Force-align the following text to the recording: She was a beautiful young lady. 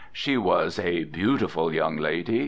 She 0.11 0.35
was 0.35 0.79
a 0.79 1.03
beautiful 1.03 1.71
young 1.71 1.95
lady. 1.97 2.39